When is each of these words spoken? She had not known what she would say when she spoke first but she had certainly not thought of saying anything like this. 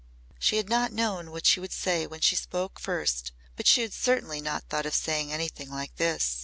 She 0.39 0.57
had 0.57 0.67
not 0.67 0.91
known 0.91 1.29
what 1.29 1.45
she 1.45 1.59
would 1.59 1.71
say 1.71 2.07
when 2.07 2.21
she 2.21 2.35
spoke 2.35 2.79
first 2.79 3.33
but 3.55 3.67
she 3.67 3.81
had 3.81 3.93
certainly 3.93 4.41
not 4.41 4.63
thought 4.67 4.87
of 4.87 4.95
saying 4.95 5.31
anything 5.31 5.69
like 5.69 5.95
this. 5.97 6.39